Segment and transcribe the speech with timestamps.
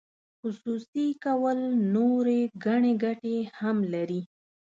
[0.39, 1.59] خصوصي کول
[1.95, 4.21] نورې ګڼې ګټې هم لري.